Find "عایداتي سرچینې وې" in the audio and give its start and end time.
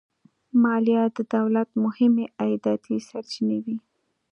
2.41-3.77